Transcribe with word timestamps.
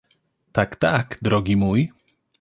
—Tak, 0.55 0.75
tak, 0.75 1.17
drogi 1.21 1.55
mój! 1.55 1.91